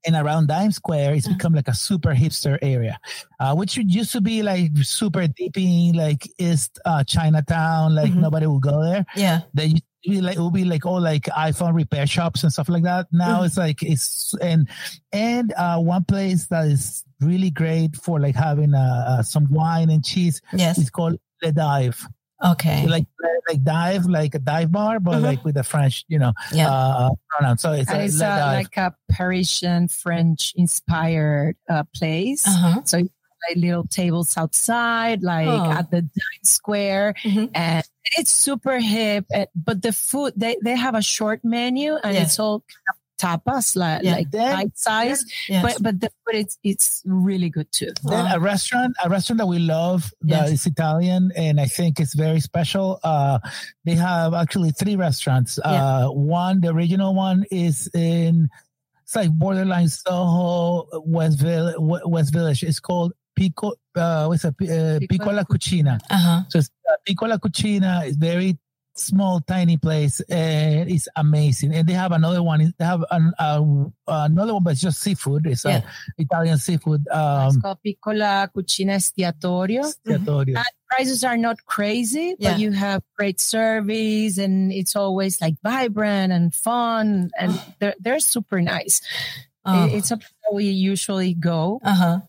[0.07, 1.37] and around Dime Square, it's uh-huh.
[1.37, 2.98] become like a super hipster area,
[3.40, 8.20] uh, which used to be like super dipping, like East uh, Chinatown, like mm-hmm.
[8.20, 9.05] nobody would go there.
[9.16, 12.68] Yeah, they be like it would be like all like iPhone repair shops and stuff
[12.68, 13.06] like that.
[13.12, 13.46] Now mm-hmm.
[13.46, 14.68] it's like it's and
[15.12, 19.90] and uh, one place that is really great for like having uh, uh, some wine
[19.90, 20.40] and cheese.
[20.52, 22.06] Yes, it's called Le Dive.
[22.44, 23.06] Okay, like
[23.48, 25.20] like dive, like a dive bar, but uh-huh.
[25.20, 26.70] like with the French, you know, yeah.
[26.70, 27.58] uh, pronoun.
[27.58, 32.46] So it's, a, it's a, like a Parisian French inspired uh, place.
[32.46, 32.80] Uh-huh.
[32.84, 33.02] So
[33.48, 35.70] like little tables outside, like oh.
[35.70, 37.46] at the Dime Square, mm-hmm.
[37.55, 39.26] and it's super hip.
[39.55, 42.22] But the food they they have a short menu, and yeah.
[42.22, 44.14] it's all kind of tapas, like, yeah.
[44.14, 45.24] like bite size.
[45.48, 45.62] Yes.
[45.62, 47.92] But but the food it's it's really good too.
[48.02, 50.52] Then a restaurant, a restaurant that we love that yes.
[50.52, 52.98] is Italian and I think it's very special.
[53.05, 53.38] Uh,
[53.85, 55.59] they have actually three restaurants.
[55.62, 58.48] Uh, one, the original one is in
[59.05, 61.76] it's like borderline Soho, West Village.
[61.78, 62.62] West Village.
[62.62, 63.72] It's called Pico.
[63.94, 65.98] Uh, what's a uh, Piccola Cucina?
[66.10, 66.42] Uh-huh.
[66.48, 68.58] So uh, Piccola Cucina is very
[68.94, 73.62] small tiny place and it's amazing and they have another one they have an, uh,
[74.06, 75.80] another one but it's just seafood it's yeah.
[76.18, 80.54] italian seafood um it's called piccola cucina estiatorio, estiatorio.
[80.54, 80.62] Mm-hmm.
[80.90, 82.52] prices are not crazy yeah.
[82.52, 88.20] but you have great service and it's always like vibrant and fun and they're, they're
[88.20, 89.00] super nice
[89.64, 89.88] oh.
[89.90, 92.20] it's a place we usually go uh-huh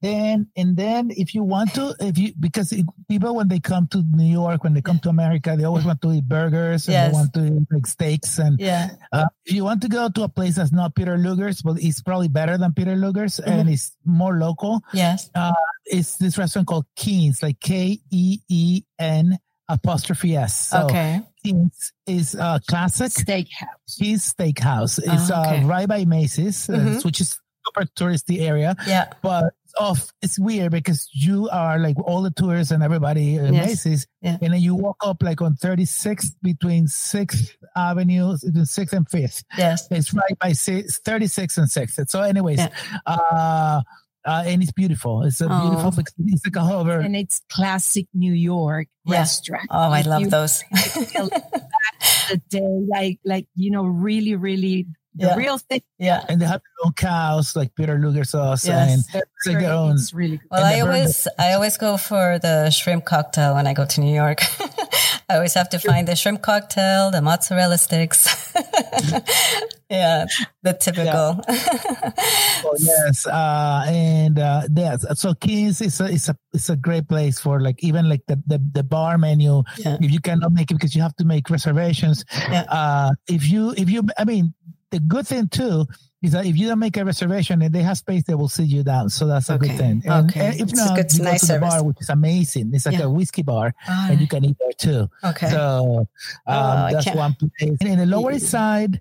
[0.00, 2.74] then and then if you want to if you because
[3.08, 6.00] people when they come to new york when they come to america they always want
[6.00, 7.10] to eat burgers and yes.
[7.10, 10.22] they want to eat like steaks and yeah uh, if you want to go to
[10.22, 13.50] a place that's not peter luger's but it's probably better than peter luger's mm-hmm.
[13.50, 15.52] and it's more local yes uh,
[15.86, 19.38] it's this restaurant called keen's like k-e-e-n
[19.68, 23.98] apostrophe s so okay Keen's is a classic steakhouse.
[23.98, 24.98] Keen's Steakhouse.
[24.98, 25.62] It's oh, okay.
[25.62, 26.96] uh, right by Macy's, uh, mm-hmm.
[26.96, 28.76] uh, which is super touristy area.
[28.86, 29.12] Yeah.
[29.22, 33.66] But off it's weird because you are like all the tourists and everybody in yes.
[33.66, 34.36] Macy's, yeah.
[34.40, 39.44] and then you walk up like on 36th between 6th Avenue, 6th and 5th.
[39.56, 39.88] Yes.
[39.90, 42.08] It's right by 36th and 6th.
[42.08, 42.68] So, anyways, yeah.
[43.06, 43.80] uh,
[44.26, 45.22] uh, and it's beautiful.
[45.22, 45.68] It's a oh.
[45.68, 47.00] beautiful, it's like a hover.
[47.00, 49.18] And it's classic New York yeah.
[49.18, 49.68] restaurant.
[49.70, 50.62] Oh, I love you, those.
[50.70, 55.36] the day, like, like, you know, really, really the yeah.
[55.36, 55.82] real thing.
[55.98, 56.24] Yeah.
[56.28, 58.66] And they have their own cows, like Peter Luger sauce.
[58.66, 58.90] Yes.
[58.90, 59.92] And it's like their own.
[59.92, 60.48] It's really good.
[60.50, 64.14] Well, I always, I always go for the shrimp cocktail when I go to New
[64.14, 64.40] York.
[65.30, 68.52] I always have to find the shrimp cocktail, the mozzarella sticks.
[69.88, 70.26] yeah,
[70.62, 71.38] the typical.
[71.48, 72.12] Yeah.
[72.64, 77.08] oh, yes, uh, and uh, yes, so Keen's is a it's a it's a great
[77.08, 79.62] place for like even like the the, the bar menu.
[79.78, 79.98] Yeah.
[80.00, 82.24] If you cannot make it because you have to make reservations.
[82.32, 82.64] Yeah.
[82.68, 84.52] Uh, if you if you I mean
[84.90, 85.86] the good thing too
[86.22, 88.66] is that if you don't make a reservation and they have space, they will sit
[88.66, 89.08] you down.
[89.08, 89.68] So that's a okay.
[89.68, 90.02] good thing.
[90.04, 90.48] And, okay.
[90.48, 92.70] And if not, good, you nice go to the bar, which is amazing.
[92.74, 93.04] It's like yeah.
[93.04, 95.10] a whiskey bar, and you can eat there too.
[95.24, 95.50] Okay.
[95.50, 96.06] So
[96.46, 97.78] um, oh, that's one place.
[97.80, 99.00] And in the Lower East Side,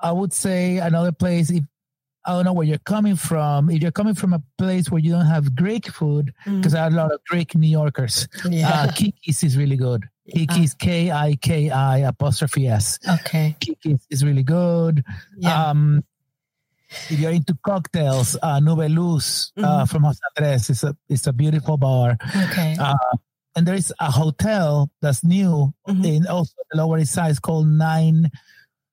[0.00, 1.64] I would say another place if
[2.26, 3.70] I don't know where you're coming from.
[3.70, 6.78] If you're coming from a place where you don't have Greek food, because mm.
[6.78, 8.68] I have a lot of Greek New Yorkers, yeah.
[8.68, 10.06] uh, Kiki's is really good.
[10.32, 10.78] Kiki's uh.
[10.78, 12.98] K I K I apostrophe S.
[13.08, 13.56] Okay.
[13.60, 15.04] Kiki's is really good.
[15.36, 15.70] Yeah.
[15.70, 16.04] Um,
[17.10, 19.64] if you're into cocktails, uh, Nubeluz uh, mm-hmm.
[19.64, 22.16] uh, from Jose Andres is a it's a beautiful bar.
[22.48, 22.76] Okay.
[22.78, 22.94] Uh,
[23.56, 26.04] and there is a hotel that's new mm-hmm.
[26.04, 27.40] in also the Lower East Side.
[27.42, 28.30] Called Nine.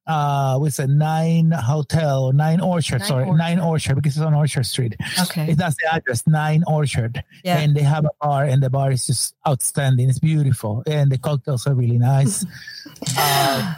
[0.07, 2.99] Uh, with a Nine Hotel, Nine Orchard.
[2.99, 3.37] Nine sorry, Orchard.
[3.37, 4.95] Nine Orchard because it's on Orchard Street.
[5.19, 5.51] Okay.
[5.51, 7.23] It, that's the address, Nine Orchard.
[7.43, 7.57] Yeah.
[7.57, 10.07] And they have a bar, and the bar is just outstanding.
[10.07, 12.45] It's beautiful, and the cocktails are really nice.
[13.17, 13.75] uh,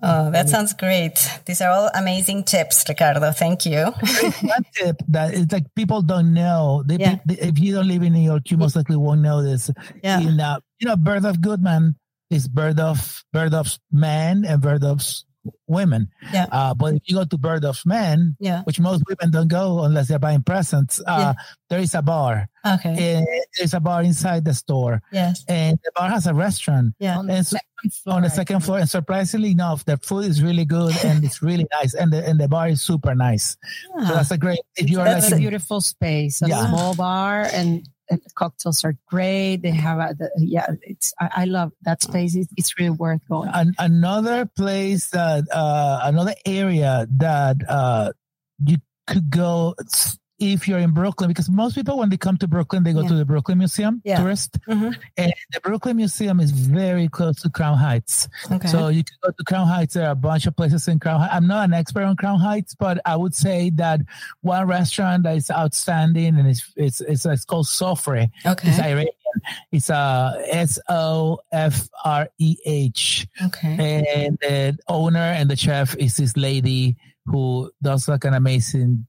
[0.00, 1.18] Oh, that sounds great.
[1.44, 3.32] These are all amazing tips, Ricardo.
[3.32, 3.84] Thank you.
[4.42, 6.84] one tip that is like people don't know.
[6.86, 7.16] They, yeah.
[7.26, 9.70] they, if you don't live in New York, you most likely won't know this.
[10.02, 10.20] Yeah.
[10.20, 11.96] In, uh, you know, Bergdorf Goodman
[12.30, 15.24] is Bergdorf Bird Bergdorf's man and Bergdorf's
[15.66, 16.08] women.
[16.32, 16.46] Yeah.
[16.50, 18.62] Uh, but if you go to Bergdorf men, yeah.
[18.64, 21.42] which most women don't go unless they're buying presents, uh, yeah.
[21.68, 22.48] there is a bar.
[22.66, 23.16] Okay.
[23.16, 25.02] And there's a bar inside the store.
[25.12, 25.44] Yes.
[25.48, 26.94] And the bar has a restaurant.
[26.98, 27.18] Yeah.
[27.18, 27.58] On the, so,
[28.06, 28.78] on the second floor.
[28.78, 31.94] And surprisingly enough, the food is really good and it's really nice.
[31.94, 33.56] And the and the bar is super nice.
[33.96, 34.08] Yeah.
[34.08, 36.42] So that's a great if you're that's like a beautiful space.
[36.42, 36.68] A yeah.
[36.68, 39.56] small bar and the cocktails are great.
[39.56, 42.34] They have a, the, yeah, it's I, I, love that space.
[42.34, 43.50] It's, it's really worth going.
[43.52, 48.12] An, another place that uh, another area that uh,
[48.64, 49.74] you could go
[50.38, 53.08] if you're in Brooklyn, because most people when they come to Brooklyn, they go yeah.
[53.08, 54.20] to the Brooklyn Museum, yeah.
[54.20, 54.90] tourist, mm-hmm.
[55.16, 58.28] and the Brooklyn Museum is very close to Crown Heights.
[58.50, 58.68] Okay.
[58.68, 59.94] So you can go to Crown Heights.
[59.94, 61.34] There are a bunch of places in Crown Heights.
[61.34, 64.00] I'm not an expert on Crown Heights, but I would say that
[64.42, 68.30] one restaurant that is outstanding and it's it's it's, it's called Sofreh.
[68.46, 68.68] Okay.
[68.68, 69.12] It's Iranian.
[69.72, 73.26] It's uh S O F R E H.
[73.44, 74.04] Okay.
[74.26, 76.96] And the owner and the chef is this lady
[77.26, 79.06] who does like an amazing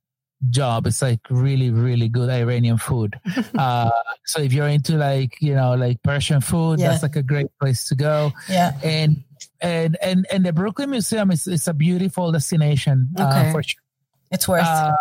[0.50, 0.88] job.
[0.88, 3.20] It's like really, really good Iranian food.
[3.58, 3.90] uh,
[4.26, 6.90] so if you're into like, you know, like Persian food, yeah.
[6.90, 8.32] that's like a great place to go.
[8.50, 8.78] Yeah.
[8.84, 9.24] And,
[9.62, 13.50] and, and, and the Brooklyn Museum is, is a beautiful destination uh, okay.
[13.50, 13.82] uh, for sure.
[14.32, 14.96] It's worth uh,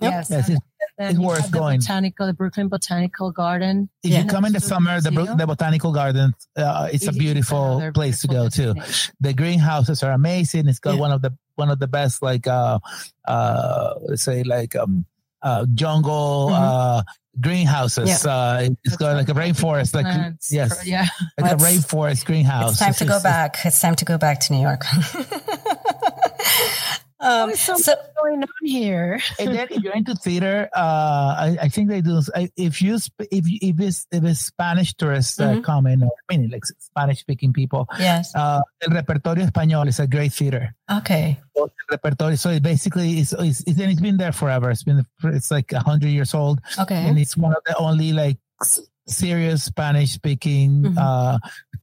[0.00, 0.60] Yes, yes it's,
[0.98, 1.80] it's worth going.
[1.80, 3.88] Botanical, the Brooklyn Botanical Garden.
[4.02, 4.22] If yeah.
[4.22, 8.50] you come in the summer, the, the Botanical Garden, uh, it's a beautiful place beautiful
[8.50, 8.80] to go too.
[9.20, 10.68] The greenhouses are amazing.
[10.68, 11.00] It's got yeah.
[11.00, 12.78] one of the one of the best like uh
[13.26, 15.04] uh let's say like um
[15.42, 16.62] uh jungle mm-hmm.
[16.62, 17.02] uh
[17.40, 18.32] greenhouses yeah.
[18.32, 20.52] uh it's That's got like a rainforest like plants.
[20.52, 21.06] yes yeah
[21.38, 24.52] like a rainforest greenhouse it's time to go back it's time to go back to
[24.54, 24.84] new york
[27.18, 27.74] Um, so
[28.20, 29.20] going on here.
[29.38, 32.20] and then if you're into theater, uh, I, I think they do.
[32.56, 35.62] If you if if it's if it's Spanish tourists mm-hmm.
[35.62, 38.34] come in, or I mean like Spanish speaking people, yes.
[38.34, 40.74] Uh, el repertorio español is a great theater.
[40.90, 41.40] Okay.
[41.56, 42.38] So the repertorio.
[42.38, 44.70] So it basically is it's, it's, it's been there forever.
[44.70, 46.60] It's been it's like a hundred years old.
[46.78, 46.96] Okay.
[46.96, 48.38] And it's one of the only like
[49.08, 50.98] serious Spanish speaking mm-hmm.
[50.98, 51.38] uh,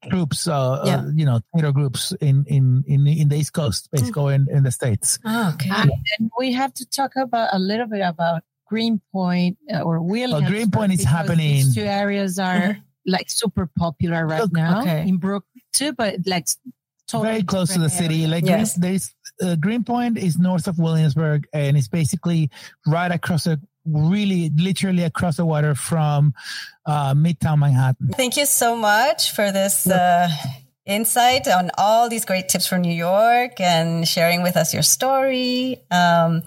[0.09, 0.97] groups, uh, uh, yeah.
[0.97, 4.49] uh, you know, theater groups in, in, in, in the East Coast, basically mm-hmm.
[4.49, 5.19] in, in the States.
[5.25, 5.69] Oh, okay.
[5.69, 5.87] Uh,
[6.19, 10.43] and we have to talk about a little bit about Greenpoint uh, or Williams.
[10.45, 11.55] Oh, Greenpoint is happening.
[11.55, 12.81] These two areas are mm-hmm.
[13.05, 15.07] like super popular right Look, now okay.
[15.07, 16.47] in Brooklyn too, but like
[17.07, 18.27] totally very close to the city.
[18.27, 18.75] Like yes.
[18.75, 22.49] there's, there's uh, Greenpoint is north of Williamsburg and it's basically
[22.87, 26.33] right across the really literally across the water from
[26.85, 28.09] uh, Midtown Manhattan.
[28.09, 30.29] Thank you so much for this uh,
[30.85, 35.81] insight on all these great tips from New York and sharing with us your story.
[35.91, 36.43] Um,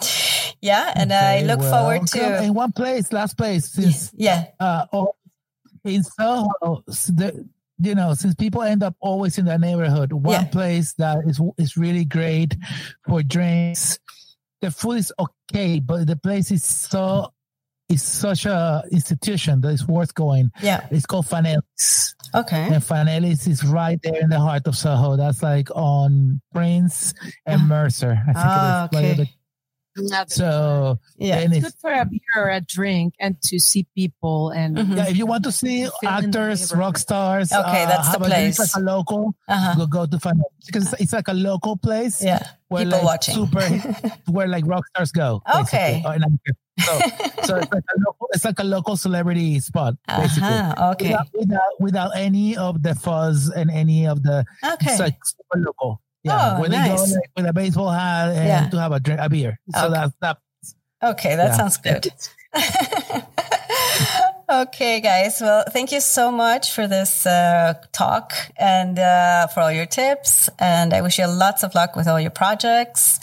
[0.60, 3.68] yeah, and okay, I look well, forward to in one place, last place.
[3.68, 5.14] Since, yeah, uh, oh,
[5.84, 7.46] in Soho, the,
[7.78, 10.44] you know, since people end up always in that neighborhood, one yeah.
[10.44, 12.56] place that is is really great
[13.06, 13.98] for drinks
[14.60, 17.32] the food is okay, but the place is so
[17.88, 20.50] it's such a institution that is worth going.
[20.60, 20.86] Yeah.
[20.90, 22.16] It's called Fanelli's.
[22.34, 22.64] Okay.
[22.64, 25.16] And Fanelli's is right there in the heart of Soho.
[25.16, 27.14] That's like on Prince
[27.44, 27.66] and ah.
[27.66, 28.18] Mercer.
[28.28, 29.20] I think oh, it is.
[29.20, 29.32] Okay.
[30.28, 34.76] So yeah, it's good for a beer or a drink and to see people and
[34.76, 34.96] mm-hmm.
[34.96, 35.08] yeah.
[35.08, 38.58] If you want to see actors, rock stars, okay, uh, that's the place.
[38.60, 39.74] It's like a local, uh-huh.
[39.76, 42.22] go go to find out because it's like a local place.
[42.22, 43.34] Yeah, where people like watching.
[43.34, 43.60] super
[44.30, 45.42] where like rock stars go.
[45.60, 46.02] Okay.
[46.78, 46.98] So,
[47.44, 50.48] so it's, like a local, it's like a local celebrity spot, basically.
[50.48, 51.08] Uh-huh, okay.
[51.08, 54.44] Without, without, without any of the fuzz and any of the.
[54.62, 54.90] Okay.
[54.90, 56.02] It's like super local.
[56.26, 56.88] Yeah, oh, where nice.
[56.90, 58.68] they go like, with a baseball hat and yeah.
[58.68, 59.58] to have a drink, a beer.
[59.74, 59.92] So okay.
[59.92, 60.38] that's that.
[61.02, 61.56] Okay, that yeah.
[61.56, 62.08] sounds good.
[64.50, 65.40] okay, guys.
[65.40, 70.48] Well, thank you so much for this uh, talk and uh, for all your tips.
[70.58, 73.20] And I wish you lots of luck with all your projects.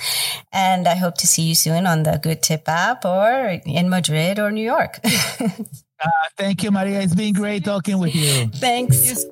[0.51, 4.39] And I hope to see you soon on the Good Tip app or in Madrid
[4.39, 4.99] or New York.
[6.03, 7.01] Uh, thank you, Maria.
[7.01, 8.47] It's been great talking with you.
[8.47, 9.23] Thanks.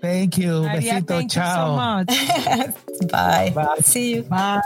[0.00, 0.62] Thank you.
[0.62, 1.06] Maria, Besito.
[1.06, 2.00] thank Ciao.
[2.00, 3.08] you so much.
[3.12, 3.52] Bye.
[3.54, 3.76] Bye.
[3.80, 4.22] See you.
[4.22, 4.60] Bye.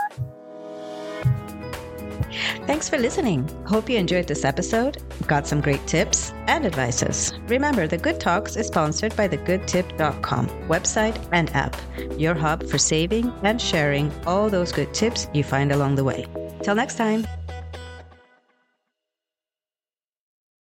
[2.65, 3.47] Thanks for listening.
[3.65, 7.33] Hope you enjoyed this episode, got some great tips and advices.
[7.47, 11.75] Remember, The Good Talks is sponsored by the thegoodtip.com website and app,
[12.17, 16.25] your hub for saving and sharing all those good tips you find along the way.
[16.61, 17.25] Till next time.